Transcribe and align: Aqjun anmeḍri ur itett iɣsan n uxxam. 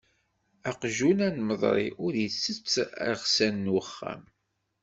Aqjun 0.69 1.19
anmeḍri 1.27 1.87
ur 2.05 2.13
itett 2.25 2.73
iɣsan 3.11 3.55
n 3.65 3.73
uxxam. 3.79 4.23